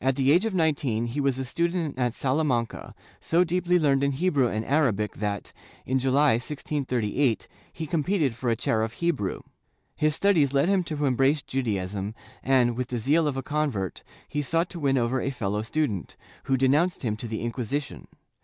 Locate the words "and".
4.46-4.64, 12.44-12.76